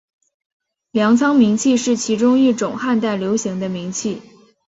[0.93, 4.19] 粮仓明器是其中一种汉代流行的明器。